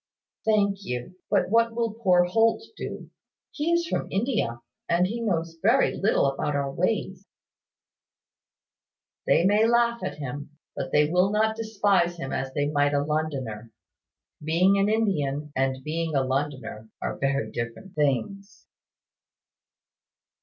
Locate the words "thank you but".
0.45-1.51